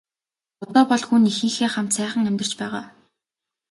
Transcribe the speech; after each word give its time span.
Одоо 0.63 0.83
бол 0.89 1.01
хүү 1.05 1.17
нь 1.19 1.29
эхийнхээ 1.31 1.69
хамт 1.71 1.91
сайхан 1.97 2.29
амьдарч 2.29 2.51
байгаа. 2.61 2.85